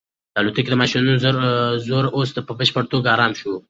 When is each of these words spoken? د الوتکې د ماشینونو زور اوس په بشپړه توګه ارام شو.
د 0.33 0.35
الوتکې 0.41 0.71
د 0.71 0.75
ماشینونو 0.81 1.13
زور 1.87 2.05
اوس 2.15 2.29
په 2.47 2.53
بشپړه 2.59 2.89
توګه 2.93 3.07
ارام 3.15 3.31
شو. 3.39 3.53